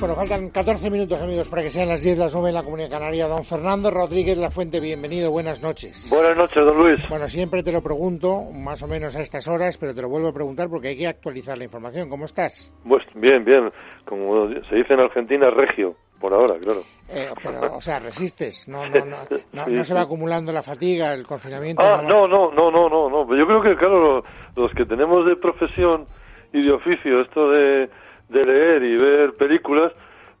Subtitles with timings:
[0.00, 2.88] Bueno, faltan 14 minutos, amigos, para que sean las 10 las 9 en la Comunidad
[2.90, 3.28] Canaria.
[3.28, 6.08] Don Fernando Rodríguez La Fuente, bienvenido, buenas noches.
[6.10, 6.98] Buenas noches, don Luis.
[7.10, 10.28] Bueno, siempre te lo pregunto, más o menos a estas horas, pero te lo vuelvo
[10.28, 12.08] a preguntar porque hay que actualizar la información.
[12.08, 12.72] ¿Cómo estás?
[12.88, 13.70] Pues bien, bien.
[14.06, 16.80] Como se dice en Argentina, regio, por ahora, claro.
[17.10, 19.16] Eh, pero, o sea, resistes, no, no, no,
[19.52, 21.82] no, no se va acumulando la fatiga, el confinamiento.
[21.82, 23.36] Ah, no, no, no, no, no, no.
[23.36, 24.24] Yo creo que, claro, lo-
[24.62, 26.06] los que tenemos de profesión
[26.54, 27.90] y de oficio esto de,
[28.30, 29.92] de leer y ver películas,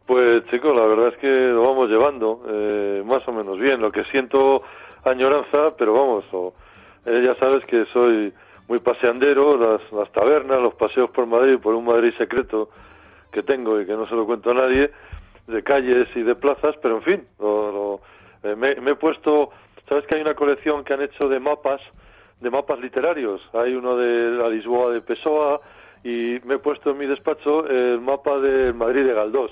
[0.06, 3.80] pues, chicos, la verdad es que lo vamos llevando eh, más o menos bien.
[3.80, 4.62] Lo que siento
[5.04, 6.24] añoranza, pero vamos,
[7.06, 8.32] eh, ya sabes que soy
[8.68, 12.70] muy paseandero, las, las tabernas, los paseos por Madrid, por un Madrid secreto
[13.32, 14.90] que tengo y que no se lo cuento a nadie,
[15.46, 18.00] de calles y de plazas, pero en fin, lo- lo-
[18.50, 19.50] eh, me, me he puesto,
[19.88, 21.80] sabes que hay una colección que han hecho de mapas,
[22.40, 25.60] de mapas literarios, hay uno de la Lisboa de Pessoa
[26.04, 29.50] y me he puesto en mi despacho el mapa de Madrid de Galdós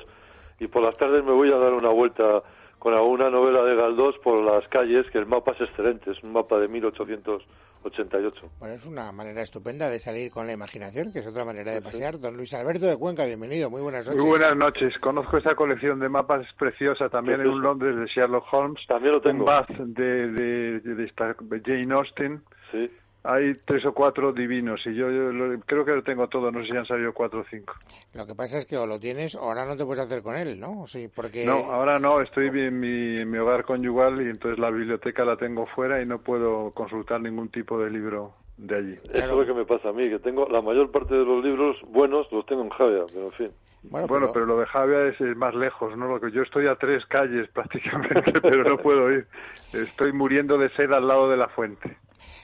[0.61, 2.43] y por las tardes me voy a dar una vuelta
[2.79, 6.33] con alguna novela de Galdós por las calles, que el mapa es excelente, es un
[6.33, 8.51] mapa de 1888.
[8.61, 11.83] Bueno, es una manera estupenda de salir con la imaginación, que es otra manera de
[11.83, 12.21] pasear.
[12.21, 14.23] Don Luis Alberto de Cuenca, bienvenido, muy buenas noches.
[14.23, 14.97] Muy buenas noches.
[15.01, 18.81] Conozco esta colección de mapas es preciosa también en un Londres de Sherlock Holmes.
[18.87, 19.41] También lo tengo.
[19.41, 22.43] Un Bath de, de, de esta Jane Austen.
[22.71, 22.89] Sí.
[23.31, 26.51] Hay tres o cuatro divinos y yo, yo lo- creo que lo tengo todo.
[26.51, 27.75] No sé si han salido cuatro o cinco.
[28.15, 30.35] Lo que pasa es que o lo tienes o ahora no te puedes hacer con
[30.35, 30.87] él, ¿no?
[30.87, 31.45] Sí, porque...
[31.45, 32.23] No, ahora no.
[32.23, 36.07] Estoy en mi, en mi hogar conyugal y entonces la biblioteca la tengo fuera y
[36.07, 38.99] no puedo consultar ningún tipo de libro de allí.
[39.13, 41.45] Eso es lo que me pasa a mí, que tengo la mayor parte de los
[41.45, 43.51] libros buenos los tengo en Javia, pero en fin.
[43.83, 46.09] Bueno, Bueno, pero lo de Javia es, es más lejos, ¿no?
[46.09, 49.27] Lo que yo estoy a tres calles prácticamente, pero no puedo ir.
[49.75, 51.99] Estoy muriendo de sed al lado de la fuente.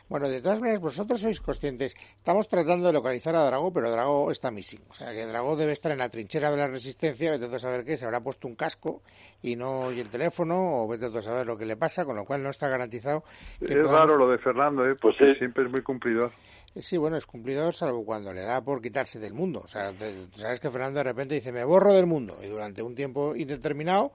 [0.08, 1.96] Bueno, de todas maneras, vosotros sois conscientes.
[2.16, 4.82] Estamos tratando de localizar a Drago, pero Drago está missing.
[4.90, 7.58] O sea, que Drago debe estar en la trinchera de la resistencia, vete tú a
[7.58, 9.02] saber qué, se habrá puesto un casco
[9.42, 12.16] y no oye el teléfono, o vete tú a saber lo que le pasa, con
[12.16, 13.24] lo cual no está garantizado.
[13.58, 14.94] que Es podamos- raro lo de Fernando, ¿eh?
[15.00, 15.38] Pues Porque sí.
[15.38, 16.32] siempre es muy cumplidor.
[16.76, 19.62] Sí, bueno, es cumplidor salvo cuando le da por quitarse del mundo.
[19.64, 22.82] O sea, te- sabes que Fernando de repente dice, me borro del mundo, y durante
[22.82, 24.12] un tiempo indeterminado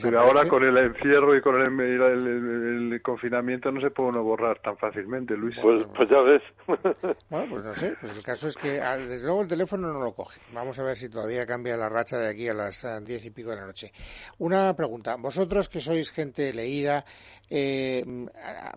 [0.00, 4.08] Pero ahora con el encierro y con el, el- el- el confinamiento no se puede
[4.10, 5.54] uno borrar tan fácilmente, Luis.
[5.60, 6.42] Pues, pues ya ves.
[7.28, 10.00] Bueno, pues no sé, pues el caso es que ah, desde luego el teléfono no
[10.00, 10.40] lo coge.
[10.54, 13.30] Vamos a ver si todavía cambia la racha de aquí a las ah, diez y
[13.30, 13.92] pico de la noche.
[14.38, 17.04] Una pregunta, vosotros que sois gente leída,
[17.50, 18.04] eh,
[18.42, 18.72] ah,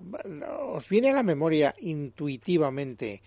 [0.67, 3.21] ¿os viene a la memoria intuitivamente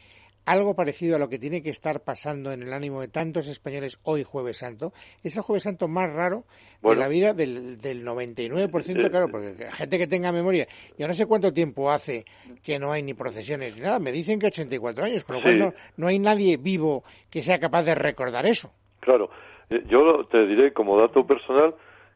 [0.50, 3.98] algo parecido a lo que tiene que estar pasando en el ánimo de tantos españoles
[4.02, 4.92] hoy jueves santo?
[5.22, 6.44] Es el jueves santo más raro
[6.80, 6.96] Bueno.
[7.00, 10.66] de la vida del, del 99%, Eh, claro, porque gente que tenga memoria,
[10.98, 12.24] yo no sé cuánto tiempo hace
[12.62, 15.58] que no hay ni procesiones ni nada, me dicen que 84 años, con lo cual
[15.58, 18.72] no, no hay nadie vivo que sea capaz de recordar eso.
[19.00, 19.30] Claro,
[19.70, 21.74] eh, yo te diré como dato personal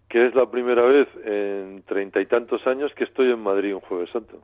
[0.08, 3.80] que es la primera vez en treinta y tantos años que estoy en Madrid un
[3.80, 4.42] jueves santo.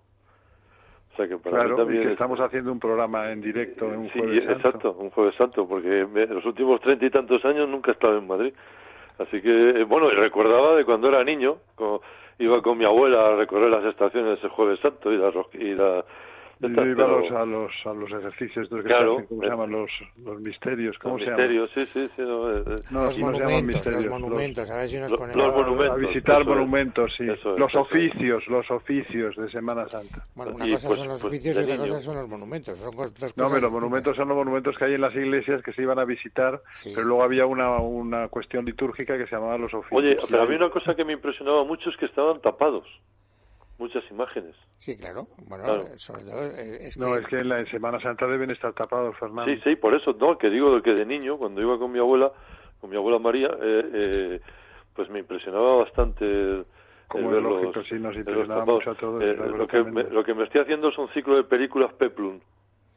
[1.18, 3.98] Sea que para mí Claro, y que es- estamos haciendo un programa en directo en
[3.98, 4.52] un Sí, jueves santo.
[4.68, 7.94] exacto, un jueves santo, porque me- en los últimos treinta y tantos años nunca he
[7.94, 8.54] estado en Madrid.
[9.18, 11.56] Así que, eh, bueno, y recordaba de cuando era niño,
[12.38, 15.30] iba con mi abuela a recorrer las estaciones el jueves santo y la...
[15.32, 16.04] ro- Y la
[16.60, 19.10] Iba a pero- los, a los, a los ejercicios estos que Claro.
[19.10, 19.70] se hacen, ¿cómo se llaman?
[19.70, 19.90] Los,
[20.24, 21.48] los misterios, ¿cómo los se llaman?
[21.48, 22.22] misterios, sí, sí, sí.
[22.22, 24.04] No, eh, eh, No, los aquí no se llaman monumentos, misterios.
[24.06, 25.36] los monumentos, a ver si nos Lo- ponemos...
[25.46, 25.92] los monumentos.
[25.92, 26.56] a visitar eso es.
[26.56, 27.24] monumentos, sí.
[27.30, 27.76] Es, los es.
[27.76, 30.24] oficios, los oficios de Semana Santa.
[30.34, 31.86] Bueno, una y cosa pues- son los pues oficios y otra niño.
[31.88, 32.78] cosa son los monumentos.
[32.78, 35.62] Son dos No, cosas pero los monumentos son los monumentos que hay en las iglesias
[35.62, 36.90] que se iban a visitar, Sí.
[36.94, 39.98] pero luego había una, una cuestión litúrgica que se llamaba los oficios.
[40.00, 42.86] Oye, pero a mí una cosa que me impresionaba mucho es que estaban tapados.
[43.78, 44.54] Muchas imágenes.
[44.76, 45.28] Sí, claro.
[45.46, 45.82] Bueno, Claro.
[45.82, 47.00] eh, sobre todo eh, es que...
[47.00, 49.44] No, es que en la en Semana Santa deben estar tapados, Fernando.
[49.52, 52.32] Sí, sí, por eso, no, que digo que de niño, cuando iba con mi abuela,
[52.80, 54.40] con mi abuela María, eh, eh,
[54.94, 56.64] pues me impresionaba bastante
[57.06, 58.80] Como el es lógico, sí, nos impresionaba tapados.
[58.84, 61.36] mucho a todos, Eh, lo, que me, lo que me estoy haciendo es un ciclo
[61.36, 62.40] de películas Peplum,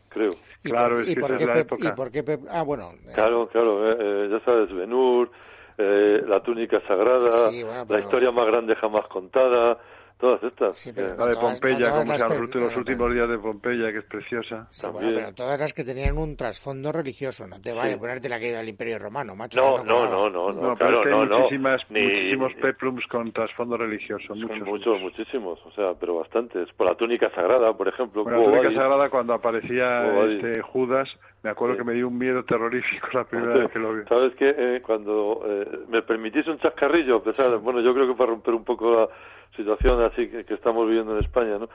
[0.09, 0.31] creo.
[0.63, 1.87] ¿Y Claro, por- es y que por esa qué es la Pep- época.
[1.87, 2.91] ¿Y por qué Pep- Ah, bueno.
[3.07, 5.31] eh, Claro, claro, eh, eh, ya sabes, Benur,
[5.77, 9.79] eh, La túnica sagrada, Sí, bueno, La historia más grande jamás contada,
[10.21, 10.77] todas estas.
[10.77, 12.77] Sí, pero Eh, La de todas- Pompeya, no todas como se los, no, los no,
[12.77, 14.67] últimos pero- días de Pompeya, que es preciosa.
[14.69, 15.15] Sí, bueno, también.
[15.19, 17.99] pero todas las que tenían un trasfondo religioso, no te vale Sí.
[17.99, 19.59] ponerte la caída del Imperio Romano, macho.
[19.59, 21.39] no, no, no, no, no, No, pero claro, es que no, hay no.
[21.39, 24.59] muchísimas, Ni- muchísimos peplums con trasfondo religioso, Son muchos.
[24.67, 26.71] muchos, muchísimos, o sea, pero bastantes.
[26.77, 28.23] Por la túnica sagrada, por ejemplo.
[28.23, 31.09] Bueno, la túnica sagrada cuando aparecía este, Judas,
[31.43, 34.03] Me acuerdo que me dio un miedo terrorífico la primera vez que lo vi.
[34.07, 38.13] Sabes que eh, cuando eh, me permitís un chascarrillo, a pesar, bueno, yo creo que
[38.13, 39.07] para romper un poco la
[39.55, 41.65] situación así que, estamos viviendo en España, ¿no?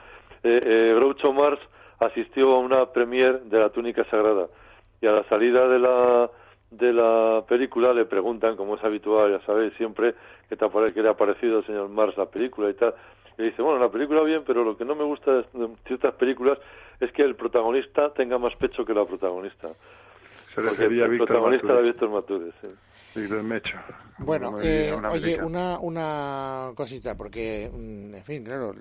[0.43, 1.61] Eh, eh, Groucho Marx
[1.99, 4.47] asistió a una premier de la túnica sagrada
[5.01, 6.29] y a la salida de la
[6.69, 10.15] de la película le preguntan, como es habitual, ya sabéis, siempre
[10.49, 12.93] que, te que le ha parecido al señor Marx la película y tal.
[13.37, 15.45] Y dice, bueno, la película bien, pero lo que no me gusta de
[15.85, 16.57] ciertas películas
[16.99, 19.69] es que el protagonista tenga más pecho que la protagonista.
[20.61, 21.93] Se refería el Víctor protagonista era Matures.
[21.93, 23.19] Víctor Matures, sí.
[23.19, 23.77] Víctor Mecho.
[24.19, 28.73] Bueno, eh, una oye, una, una cosita, porque, mm, en fin, claro,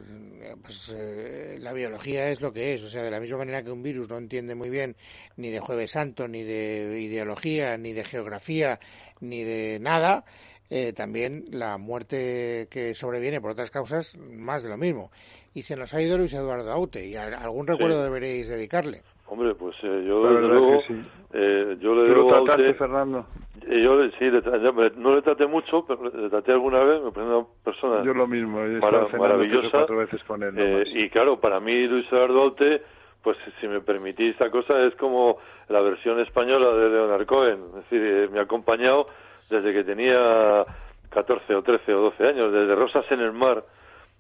[0.62, 3.70] pues eh, la biología es lo que es, o sea, de la misma manera que
[3.70, 4.96] un virus no entiende muy bien
[5.36, 8.78] ni de Jueves Santo, ni de ideología, ni de geografía,
[9.20, 10.24] ni de nada,
[10.70, 15.10] eh, también la muerte que sobreviene por otras causas, más de lo mismo.
[15.54, 19.02] Y se nos ha ido Luis Eduardo Aute, y a- algún recuerdo deberéis dedicarle.
[19.28, 20.94] Hombre, pues eh, yo luego, sí.
[21.32, 23.26] eh, yo le ¿Tú lo debo a trataste, usted- Fernando?
[23.66, 26.52] eh, yo le- sí, le tra- ya me- no le traté mucho, pero le traté
[26.52, 28.60] alguna vez, me pareció una persona Yo lo mismo.
[28.60, 29.78] He mara- estado cenando tres o maravillosa.
[29.78, 30.54] cuatro veces con él.
[30.56, 32.82] Eh, y claro, para mí Luis Eduardo Aute,
[33.24, 35.38] pues si me permitís esta cosa, es como
[35.68, 37.58] la versión española de Leonard Cohen.
[37.70, 39.08] Es decir, eh, me ha acompañado
[39.50, 40.64] desde que tenía
[41.10, 43.64] 14 o 13 o 12 años, desde Rosas en el Mar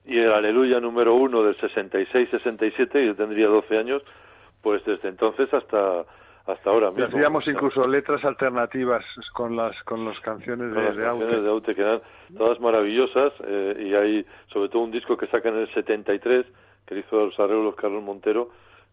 [0.04, 4.02] y el Aleluya número uno del 66-67, y yo tendría 12 años,
[4.66, 6.04] pues desde entonces hasta
[6.46, 7.06] hasta ahora Y mismo.
[7.06, 11.42] hacíamos incluso letras alternativas con las con las canciones con de, las de canciones Aute.
[11.44, 12.00] de Aute que eran
[12.36, 16.44] todas maravillosas eh, y hay sobre todo un disco que saca en el 73
[16.84, 18.50] que hizo los arreglos Carlos Montero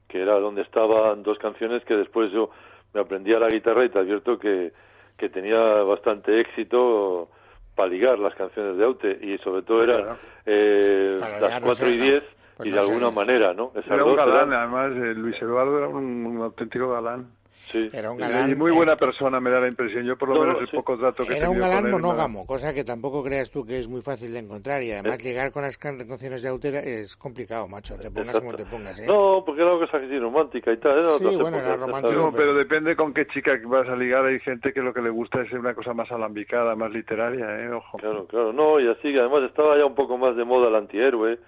[0.07, 2.51] que era donde estaban dos canciones que después yo
[2.93, 4.73] me aprendí a la guitarra y te advierto que,
[5.17, 7.29] que tenía bastante éxito
[7.75, 10.17] para ligar las canciones de Aute y sobre todo eran Claro.
[10.45, 12.23] eh, las ligar no 4 y sé, 10
[12.57, 12.87] pues y no de sé.
[12.91, 13.71] alguna manera, ¿no?
[13.75, 17.27] Esas Era un galán, eran- además, eh, Luis Eduardo era un, un auténtico galán.
[17.71, 17.89] sí.
[17.93, 18.51] Era un galán.
[18.51, 20.03] y muy eh, buena persona, me da la impresión.
[20.05, 20.75] Yo, por lo No, menos, no, el sí.
[20.75, 24.01] poco dato que Era un galán monógamo, cosa que tampoco creas tú que es muy
[24.01, 25.23] fácil de encontrar y además Eh.
[25.29, 28.77] llegar con las can- canciones de Autera es complicado, macho, te pongas como te Exacto.
[28.77, 29.05] pongas, ¿eh?
[29.07, 30.99] No, porque era una cosa así romántica y tal.
[30.99, 32.13] Era Sí, bueno, era romántico.
[32.13, 34.25] No, pero depende con qué chica vas a ligar.
[34.25, 37.71] Hay gente que lo que le gusta es una cosa más alambicada, más literaria, ¿eh?
[37.71, 37.97] Ojo.
[37.97, 41.39] Claro, claro, no, y así, además estaba ya un poco más de moda el antihéroe,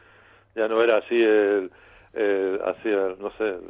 [0.56, 1.72] ya no era así el,
[2.14, 3.62] el así, el, no sé, el,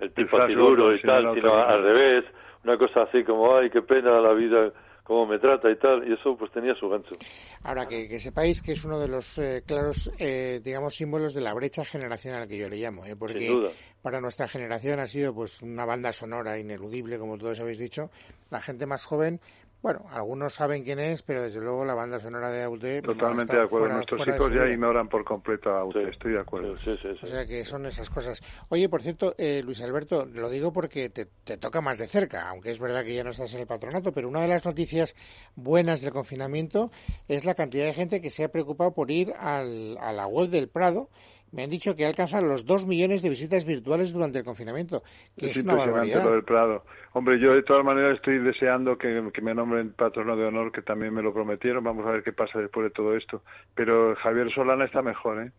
[0.00, 2.24] el tipo El así flash duro y tal, sino al revés,
[2.64, 4.72] una cosa así como, ay, qué pena la vida,
[5.04, 7.16] cómo me trata y tal, y eso pues tenía su gancho.
[7.64, 11.40] Ahora, que, que sepáis que es uno de los eh, claros, eh, digamos, símbolos de
[11.40, 13.16] la brecha generacional que yo le llamo, ¿eh?
[13.18, 13.70] porque Sin duda.
[14.02, 18.10] para nuestra generación ha sido pues una banda sonora ineludible, como todos habéis dicho.
[18.50, 19.40] La gente más joven,
[19.82, 23.62] bueno, algunos saben quién es, pero desde luego la banda sonora de Aute Totalmente de
[23.62, 23.86] acuerdo.
[23.86, 26.04] fuera- Nuestros fuera hijos ya ignoran por completo a Aute.
[26.04, 26.10] Sí.
[26.10, 26.76] Estoy de acuerdo.
[26.76, 27.18] Sí, sí, sí.
[27.22, 28.42] O sea que son esas cosas.
[28.68, 32.48] Oye, por cierto, eh, Luis Alberto, lo digo porque te, te toca más de cerca,
[32.50, 35.14] aunque es verdad que ya no estás en el patronato, pero una de las noticias
[35.56, 36.90] buenas del confinamiento
[37.28, 40.50] es la cantidad de gente que se ha preocupado por ir al, a la web
[40.50, 41.08] del Prado.
[41.52, 45.02] Me han dicho que alcanzan los dos millones de visitas virtuales durante el confinamiento,
[45.36, 46.22] que es, es una barbaridad.
[46.24, 46.84] lo del Prado.
[47.12, 50.82] Hombre, yo de todas maneras estoy deseando que, que me nombren patrono de honor, que
[50.82, 51.82] también me lo prometieron.
[51.82, 53.42] Vamos a ver qué pasa después de todo esto.
[53.74, 55.50] Pero Javier Solana está mejor, ¿eh?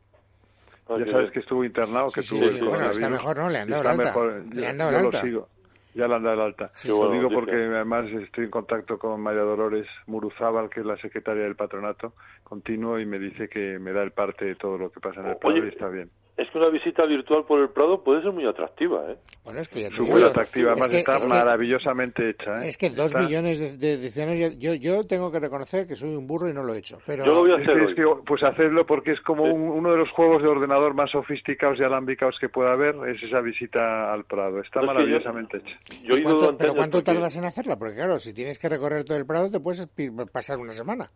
[0.90, 2.98] Ya sabes que estuvo internado, que Sí, tuvo sí, el bueno, coronavirus.
[2.98, 3.50] está mejor, ¿no?
[3.50, 4.10] Le han dado está el alta.
[4.20, 4.56] mejor.
[4.56, 5.50] Le han dado yo lo sigo.
[5.94, 6.72] Ya le han dado alta.
[6.86, 11.44] Lo digo porque además estoy en contacto con María Dolores Muruzábal, que es la secretaria
[11.44, 15.00] del patronato continuo, y me dice que me da el parte de todo lo que
[15.00, 16.10] pasa en el Oye, y está bien.
[16.42, 19.18] Es que una visita virtual por el Prado puede ser muy atractiva, ¿eh?
[19.44, 22.30] Bueno, es que ya te Súper digo, atractiva, es además que- está es que- maravillosamente
[22.30, 22.66] hecha.
[22.66, 22.70] ¿eh?
[22.70, 25.96] Es que dos Está- millones de, de, de ciudadanos, yo, yo tengo que reconocer que
[25.96, 26.98] soy un burro y no lo he hecho.
[27.06, 27.90] Pero Yo lo voy a Es hacer que, hoy.
[27.92, 29.52] es que, pues hacedlo porque es como Sí.
[29.52, 33.22] un- uno de los juegos de ordenador más sofisticados y alambicados que pueda haber, es
[33.22, 34.62] esa visita al Prado.
[34.62, 35.78] Está No, es que yo- maravillosamente hecha.
[36.04, 37.78] Yo he ¿Y ido cuánto- durante ¿Pero cuánto tardas en hacerla?
[37.78, 41.12] Porque claro, si tienes que recorrer todo el Prado te puedes pi- pasar una semana.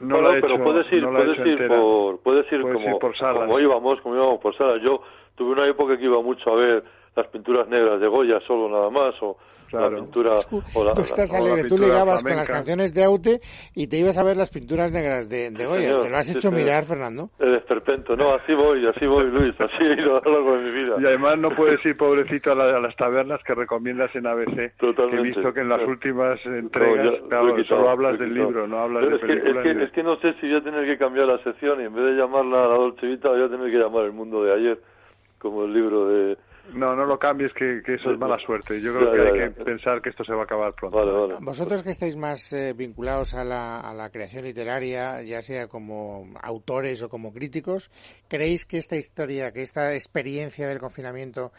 [0.00, 2.52] No Bueno, la he pero hecho- puedes ir, no la he puedes ir por, puedes
[2.52, 3.42] ir Puedes como, ir por salas.
[3.44, 4.82] como íbamos, como íbamos por salas.
[4.82, 5.00] Yo
[5.36, 6.84] tuve una época que iba mucho a ver
[7.16, 9.36] las pinturas negras de Goya solo nada más, o
[9.78, 9.90] Claro.
[9.96, 10.30] la pintura,
[10.74, 12.52] o la, Tú estás o la alegre, tú ligabas con las flamenca.
[12.52, 13.40] canciones de Aute
[13.74, 15.82] y te ibas a ver las pinturas negras de, de Goya.
[15.82, 16.60] señor, te lo has sí, hecho señor.
[16.60, 17.30] mirar, Fernando.
[17.38, 18.16] el esperpento.
[18.16, 20.96] No, así voy, así voy, Luis, así he ido a lo largo de mi vida.
[21.00, 24.72] Y además no puedes ir, pobrecito, a, la- a las tabernas que recomiendas en ABC.
[24.78, 25.16] Totalmente.
[25.20, 28.66] He visto que en las últimas No, entregas ya, claro, quitado, solo hablas del libro,
[28.66, 29.64] no hablas Pero de es que, es, películas.
[29.76, 31.94] que, es que no sé si voy a tener que cambiar la sección y en
[31.94, 34.78] vez de llamarla La Dolce Vita voy a tener que llamar El Mundo de Ayer,
[35.38, 36.36] como el libro de...
[36.72, 38.80] No, no lo cambies, que, que eso es mala suerte.
[38.80, 40.96] Yo creo que hay que pensar que esto se va a acabar pronto.
[40.96, 41.34] Vale, vale.
[41.40, 46.26] Vosotros que estáis más eh, vinculados a la, a la creación literaria, ya sea como
[46.42, 47.90] autores o como críticos,
[48.28, 51.52] ¿creéis que esta historia, que esta experiencia del confinamiento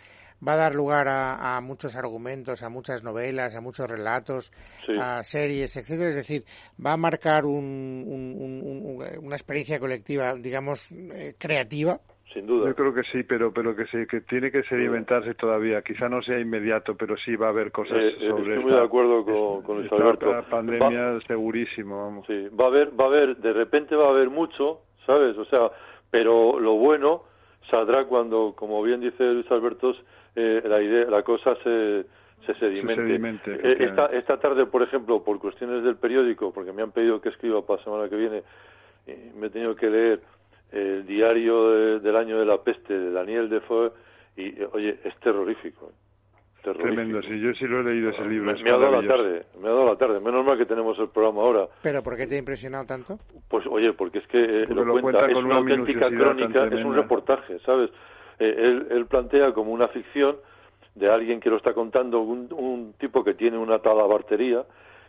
[0.45, 4.51] va a dar lugar a, muchos argumentos, a muchas novelas, a muchos relatos,
[4.99, 6.09] a series, etcétera.
[6.09, 6.45] Es decir,
[6.83, 11.99] va a marcar una experiencia colectiva, digamos, eh, creativa
[12.35, 12.67] sin duda.
[12.67, 15.81] Yo creo que sí, pero pero que sí, que tiene que sedimentarse todavía.
[15.81, 18.73] Quizá no sea inmediato, pero sí va a haber cosas eh, eh, sobre Estoy muy
[18.73, 20.31] de acuerdo con, con Luis Alberto.
[20.31, 22.27] La pandemia segurísimo, vamos.
[22.27, 25.37] Sí, va a haber, va a haber, de repente va a haber mucho, ¿sabes?
[25.37, 25.71] O sea,
[26.11, 27.23] pero lo bueno
[27.71, 29.95] saldrá cuando, como bien dice Luis Alberto,
[30.35, 32.05] eh, la idea, la cosa se
[32.45, 33.83] se sedimente.
[33.83, 37.65] esta, esta tarde, por ejemplo, por cuestiones del periódico, porque me han pedido que escriba
[37.65, 38.43] para la semana que viene,
[39.35, 40.19] me he tenido que leer
[40.75, 43.91] el diario del año de la peste de Daniel Defoe
[44.35, 45.91] y oye es terrorífico,
[46.73, 48.51] Tremendo, sí, yo sí lo he leído ese libro.
[48.51, 50.19] Me, ha dado la tarde, me ha dado la tarde.
[50.19, 51.67] Menos mal que tenemos el programa ahora.
[51.83, 53.19] ¿Pero por qué te ha impresionado tanto?
[53.47, 57.59] Pues oye, porque es que eh, lo, cuenta, es una, auténtica crónica, es un reportaje,
[57.59, 57.91] ¿sabes?
[58.39, 60.37] Eh, él, él, plantea como una ficción
[60.95, 64.63] de alguien que lo está contando, un, un tipo que tiene una talabartería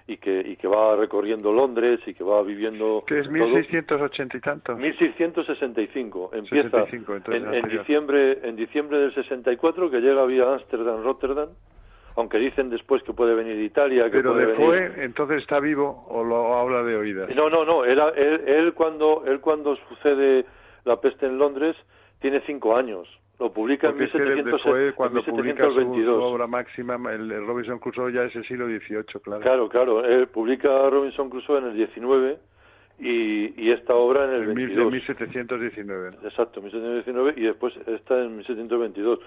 [0.09, 3.03] y que, y que va recorriendo Londres y que va viviendo...
[3.07, 4.77] Que es 1680 y tanto.
[4.77, 6.31] 1665.
[6.33, 6.87] Empieza
[7.33, 11.49] en, en, diciembre, en diciembre del 64 que llega vía Ámsterdam, Rotterdam,
[12.15, 14.05] aunque dicen después que puede venir de Italia.
[14.05, 17.35] Que Pero puede después, entonces está vivo o lo habla de oídas.
[17.35, 17.85] No, no, no.
[17.85, 18.01] Él,
[18.47, 20.47] él, cuando, él cuando sucede
[20.85, 21.77] la peste en Londres
[22.21, 23.09] tiene cinco años.
[23.39, 24.95] Lo publica en 1722.
[24.95, 29.43] cuando publica su, obra máxima, el, Robinson Crusoe ya es el siglo XVIII, claro.
[29.43, 30.05] Claro, claro.
[30.05, 32.39] Él publica Robinson Crusoe en el 19
[32.99, 34.91] y, y esta obra en el, el 22.
[34.91, 36.17] 1719.
[36.25, 39.19] Exacto, 1719 y después está en 1722.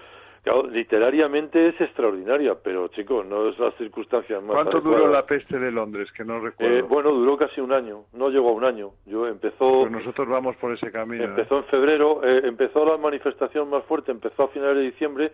[0.42, 4.54] Claro, literariamente es extraordinaria, pero chicos, no es las circunstancias más.
[4.54, 6.10] ¿Cuánto duró la peste de Londres?
[6.12, 6.76] Que no recuerdo.
[6.78, 8.92] Eh, bueno, duró casi un año, no llegó a un año.
[9.04, 9.80] Yo empezó.
[9.80, 11.24] Pues nosotros vamos por ese camino.
[11.24, 15.32] Empezó en febrero, eh, empezó la manifestación más fuerte, empezó a finales de diciembre,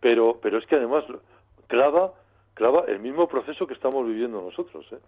[0.00, 1.04] pero, pero es que además
[1.68, 2.12] clava,
[2.54, 4.98] clava el mismo proceso que estamos viviendo nosotros, ¿eh?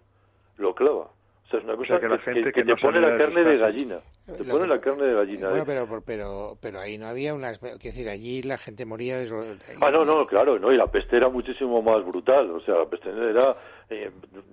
[0.57, 1.07] Lo clava
[1.51, 3.99] sea, es una cosa que, la gente que, te pone la carne de gallina.
[4.25, 5.49] Te pone la carne de gallina.
[5.49, 7.59] Bueno, pero, pero, pero ahí no había unas...
[7.59, 9.57] Quiero decir, allí la gente moría de...
[9.81, 12.85] Ah, no, no, claro, no, y la peste era muchísimo más brutal, o sea, la
[12.85, 13.55] peste era
[13.89, 14.11] eh,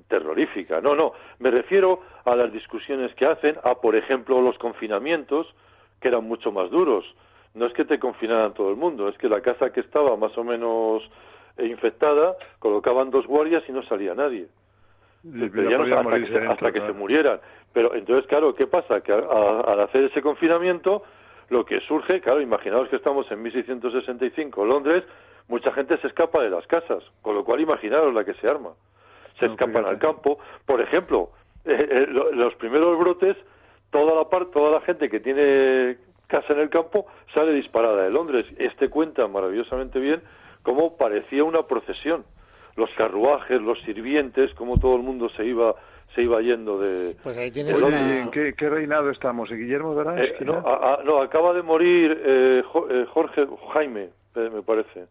[0.09, 0.81] terrorífica.
[0.81, 5.47] No, no, me refiero a las discusiones que hacen, a, por ejemplo, los confinamientos,
[6.01, 7.05] que eran mucho más duros.
[7.55, 10.37] No es que te confinaran todo el mundo, es que la casa que estaba más
[10.37, 11.03] o menos
[11.59, 14.47] infectada, colocaban dos guardias y no salía nadie
[16.51, 17.41] hasta, que, se murieran.
[17.73, 19.01] Pero entonces, claro, ¿qué pasa?
[19.01, 21.03] Que al hacer ese confinamiento,
[21.51, 25.05] lo que surge, claro, imaginaos que estamos en 1665, Londres,
[25.49, 28.71] mucha gente se escapa de las casas, con lo cual imaginaos la que se arma.
[29.39, 30.39] Se escapan al campo.
[30.67, 31.31] Por ejemplo,
[31.65, 33.37] eh, eh, los primeros brotes,
[33.91, 38.11] toda la parte, toda la gente que tiene casa en el campo sale disparada de
[38.11, 38.47] Londres.
[38.59, 40.23] Este cuenta maravillosamente bien
[40.63, 42.25] cómo parecía una procesión
[42.79, 45.75] los carruajes, los sirvientes, como todo el mundo se iba
[46.15, 47.17] se iba yendo de...
[47.23, 49.51] Pues ahí tienes ¿En qué, reinado estamos?
[49.51, 50.63] ¿En Guillermo de eh, no,
[51.05, 55.05] no, acaba de morir eh, eh, Jorge Jaime, me parece.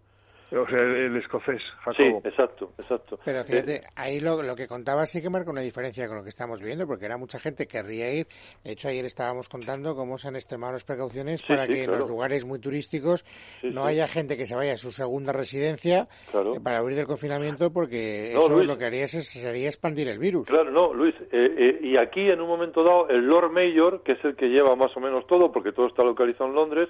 [0.49, 2.21] O sea, el, escocés, Jacobo.
[2.21, 3.19] Sí, exacto, exacto.
[3.25, 6.29] Pero fíjate, ahí lo, lo, que contaba sí que marca una diferencia con lo que
[6.29, 8.27] estamos viendo, porque era mucha gente que querría ir.
[8.63, 12.07] De hecho, ayer estábamos contando cómo se han extremado las precauciones para que en los
[12.07, 13.25] lugares muy turísticos
[13.61, 17.71] no haya gente que se vaya a su segunda residencia eh, para abrir del confinamiento,
[17.73, 20.47] porque eso lo que haría es, sería expandir el virus.
[20.47, 21.15] Claro, no, Luis.
[21.31, 24.47] Eh, eh, y aquí, en un momento dado, el Lord Mayor, que es el que
[24.47, 26.89] lleva más o menos todo, porque todo está localizado en Londres,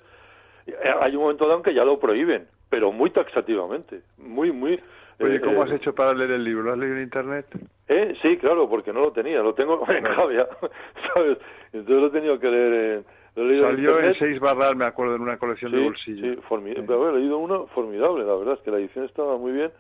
[1.01, 4.79] hay un momento dado en que ya lo prohíben pero muy taxativamente, muy, muy...
[5.19, 6.63] Oye, ¿cómo has eh, hecho para leer el libro?
[6.63, 7.45] ¿Lo has leído en Internet?
[7.88, 10.47] Eh, sí, claro, porque no lo tenía, lo tengo en Javia,
[11.13, 11.38] ¿sabes?
[11.74, 13.17] Entonces lo he tenido que leer en...
[13.36, 16.38] Lo Salió en, seis barras, me acuerdo, en una colección de bolsillos.
[16.38, 16.86] Sí, formidable.
[16.88, 19.71] Pero he leído uno formidable, la verdad, es que la edición estaba muy bien.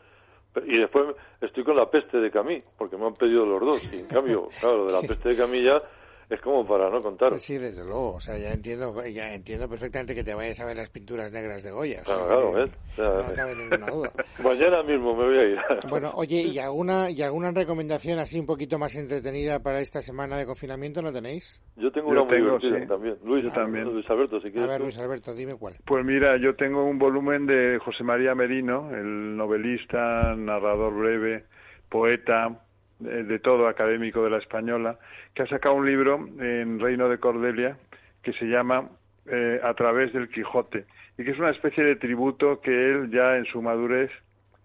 [0.67, 3.93] Y después estoy con la peste de Camille, porque me han pedido los dos.
[3.95, 5.81] Y en cambio, claro, de la peste de Camille ya
[6.29, 7.39] es como para no contar.
[7.39, 8.15] Sí, desde luego.
[8.15, 11.63] O sea, ya entiendo, ya entiendo perfectamente que te vayas a ver las pinturas negras
[11.63, 12.03] de Goya.
[12.03, 12.69] claro, ¿ves?
[12.97, 14.09] no cabe ninguna duda.
[14.43, 15.59] Mañana mismo me voy a ir.
[15.89, 20.37] bueno, oye, ¿y alguna, ¿y alguna recomendación así un poquito más entretenida para esta semana
[20.37, 21.63] de confinamiento no tenéis?
[21.77, 23.17] Yo tengo una muy divertida también.
[23.23, 23.85] Luis, también.
[23.85, 24.69] Luis Alberto, si quieres.
[24.69, 25.75] A ver, Luis Alberto, dime cuál.
[25.85, 31.45] Pues mira, yo tengo un volumen de José María Merino, el novelista, narrador breve,
[31.89, 32.66] poeta,
[32.99, 34.97] de todo académico de la española,
[35.33, 37.77] que ha sacado un libro en Reino de Cordelia
[38.23, 38.89] que se llama
[39.27, 40.85] eh, A través del Quijote
[41.17, 44.11] y que es una especie de tributo que él ya en su madurez,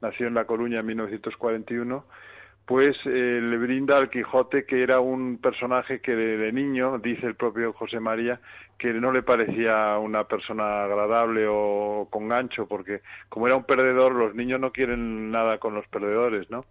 [0.01, 2.05] nació en La Coruña en 1941,
[2.67, 7.35] pues eh, le brinda al Quijote que era un personaje que de, niño, dice el
[7.35, 8.41] propio José María,
[8.79, 14.13] que no le parecía una persona agradable o con gancho, porque como era un perdedor,
[14.13, 16.65] los niños no quieren nada con los perdedores, ¿no?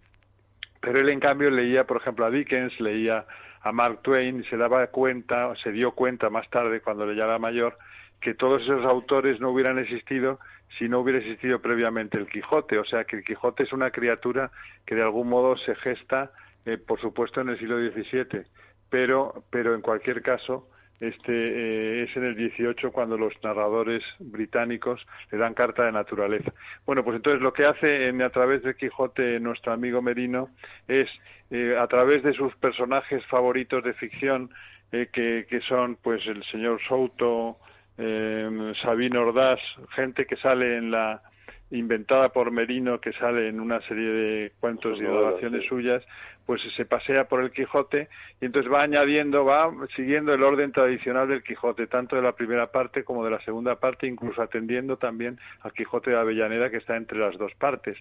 [0.82, 3.24] Pero él en cambio leía, por ejemplo, a Dickens, leía
[3.62, 7.38] a Mark Twain y se daba cuenta, se dio cuenta más tarde, cuando le era
[7.38, 7.78] mayor,
[8.20, 10.40] que todos esos autores no hubieran existido
[10.78, 12.78] si no hubiera existido previamente el Quijote.
[12.78, 14.50] O sea que el Quijote es una criatura
[14.84, 16.32] que de algún modo se gesta,
[16.66, 18.42] eh, por supuesto, en el siglo XVII,
[18.90, 20.68] pero, pero en cualquier caso
[21.02, 26.52] este eh, es en el 18 cuando los narradores británicos le dan carta de naturaleza.
[26.86, 30.50] Bueno, pues entonces lo que hace en, a través de Quijote nuestro amigo Merino
[30.86, 31.08] es
[31.50, 34.50] eh, a través de sus personajes favoritos de ficción
[34.90, 37.56] que, que son pues el señor Souto,
[37.96, 39.58] eh, Sabino Ordaz,
[39.94, 41.22] gente que sale en la
[41.70, 46.02] inventada por Merino, que sale en una serie de cuentos y grabaciones suyas,
[46.46, 48.08] pues se pasea por el Quijote
[48.40, 52.66] y entonces va añadiendo, va siguiendo el orden tradicional del Quijote, tanto de la primera
[52.68, 56.96] parte como de la segunda parte, incluso atendiendo también al Quijote de Avellaneda que está
[56.96, 57.96] entre las dos partes.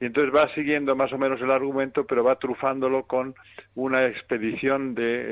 [0.00, 3.34] Y entonces va siguiendo más o menos el argumento, pero va trufándolo con
[3.74, 5.24] una expedición de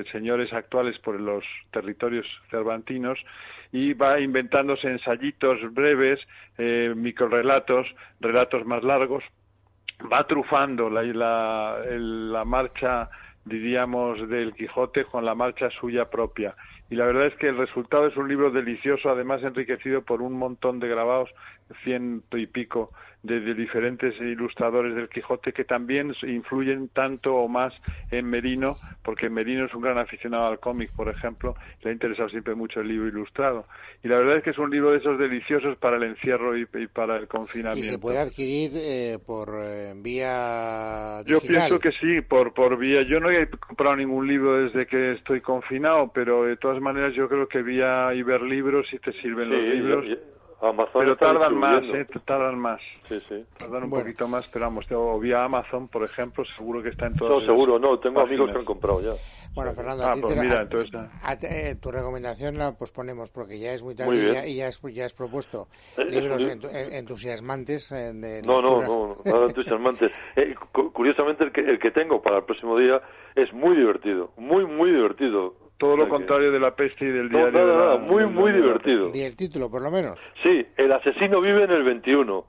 [0.00, 3.18] eh, señores actuales por los territorios cervantinos
[3.72, 6.18] y va inventándose ensayitos breves,
[6.56, 7.86] eh, microrelatos,
[8.20, 9.22] relatos más largos,
[10.12, 13.10] va trufando la, la, la marcha
[13.48, 16.54] diríamos del Quijote con la marcha suya propia.
[16.90, 20.34] Y la verdad es que el resultado es un libro delicioso además enriquecido por un
[20.34, 21.30] montón de grabados
[21.84, 27.72] ciento y pico de, diferentes ilustradores del Quijote que también influyen tanto o más
[28.10, 32.28] en Merino, porque Merino es un gran aficionado al cómic, por ejemplo, le ha interesado
[32.28, 33.66] siempre mucho el libro ilustrado.
[34.02, 36.66] Y la verdad es que es un libro de esos deliciosos para el encierro y,
[36.86, 37.88] para el confinamiento.
[37.88, 43.02] ¿Y se puede adquirir eh, por eh, vía Yo pienso que sí, por, por vía.
[43.02, 47.28] Yo no he comprado ningún libro desde que estoy confinado, pero de todas maneras yo
[47.28, 50.18] creo que vía Iberlibros si te sirven los libros.
[50.60, 52.06] Amazon pero tardan más, ¿eh?
[52.24, 52.80] tardan más.
[53.08, 53.46] Sí, sí.
[53.58, 57.14] Tardan un poquito más, pero vamos, o vía Amazon, por ejemplo, seguro que está en
[57.14, 59.12] todas No, seguro, no, tengo amigos que han comprado ya.
[59.54, 60.92] Bueno, Fernando, ah, pues mira, entonces,
[61.42, 65.14] eh, tu recomendación la posponemos porque ya es muy tarde y ya, es, ya has
[65.14, 67.92] propuesto libros entusiasmantes.
[67.92, 70.12] Eh, de no, no, no, nada entusiasmantes.
[70.36, 70.54] Eh,
[70.92, 73.00] curiosamente, el que, el que tengo para el próximo día
[73.34, 77.66] es muy divertido, muy, muy divertido todo lo contrario de la peste y del diario.
[77.66, 79.10] No, muy, muy divertido.
[79.14, 80.18] ¿Y el título, por lo menos?
[80.42, 82.44] Sí, El asesino vive en el 21,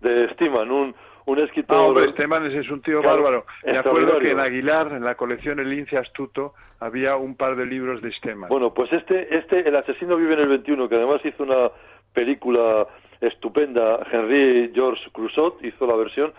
[0.00, 0.94] de Stiman, un,
[1.26, 1.76] un escritor...
[1.76, 3.44] Ah, hombre, Stiman es un tío bárbaro.
[3.64, 7.66] Me acuerdo que en Aguilar, en la colección El Lince Astuto, había un par de
[7.66, 8.48] libros de Stiman.
[8.48, 11.70] Bueno, pues este, este, El asesino vive en el 21, que además hizo una
[12.14, 12.86] película
[13.20, 16.32] estupenda, Henry George Crusot hizo la versión,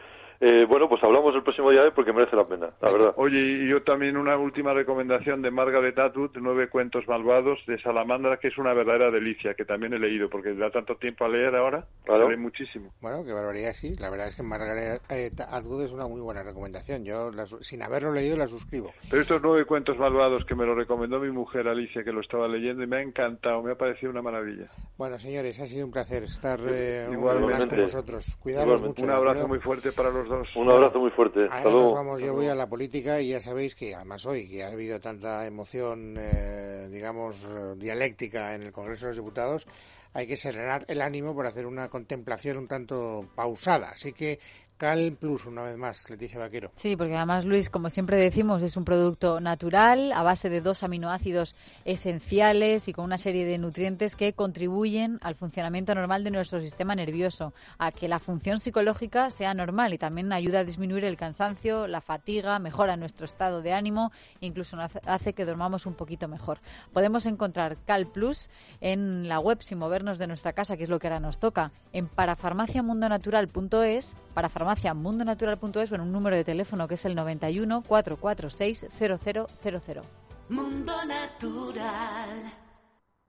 [0.43, 3.13] eh, bueno, pues hablamos el próximo día porque merece la pena, la verdad.
[3.17, 8.38] Oye, y yo también una última recomendación de Margaret Atwood, Nueve cuentos malvados de Salamandra,
[8.38, 11.56] que es una verdadera delicia, que también he leído, porque da tanto tiempo a leer
[11.56, 12.27] ahora, claro.
[12.39, 12.91] muchísimo.
[13.01, 13.95] Bueno, qué barbaridad, sí.
[13.97, 15.01] La verdad es que Margaret
[15.47, 17.06] Atwood es una muy buena recomendación.
[17.06, 17.30] Yo,
[17.62, 18.91] sin haberlo leído, la suscribo.
[19.12, 22.47] Pero estos Nueve cuentos malvados que me lo recomendó mi mujer Alicia, que lo estaba
[22.47, 24.71] leyendo, y me ha encantado, me ha parecido una maravilla.
[24.97, 28.38] Bueno, señores, ha sido un placer estar eh, más con vosotros.
[28.39, 29.04] Cuidados mucho.
[29.04, 31.48] Un abrazo muy fuerte para los un abrazo muy fuerte.
[31.94, 35.00] vamos, yo voy a la política y ya sabéis que, además hoy, que ha habido
[35.00, 39.67] tanta emoción, eh, digamos, eh, dialéctica en el Congreso de los Diputados,
[40.13, 43.89] hay que serenar el ánimo por hacer una contemplación un tanto pausada.
[43.91, 44.39] Así que
[44.82, 46.72] Cal Plus, una vez más, Leticia Vaquero.
[46.76, 50.82] Sí, porque además, Luis, como siempre decimos, es un producto natural a base de dos
[50.82, 56.62] aminoácidos esenciales y con una serie de nutrientes que contribuyen al funcionamiento normal de nuestro
[56.62, 61.15] sistema nervioso, a que la función psicológica sea normal y también ayuda a disminuir el
[61.15, 66.58] cansancio, la fatiga, mejora nuestro estado de ánimo, incluso hace que dormamos un poquito mejor.
[66.91, 70.98] Podemos encontrar Cal Plus en la web sin movernos de nuestra casa, que es lo
[70.98, 76.95] que ahora nos toca, en parafarmaciamundonatural.es, parafarmacia mundonatural.es o en un número de teléfono que
[76.95, 80.01] es el 91 446 0000.
[80.49, 82.61] Mundo Natural.